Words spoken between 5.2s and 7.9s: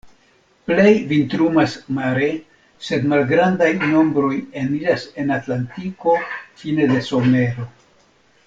en Atlantiko fine de somero.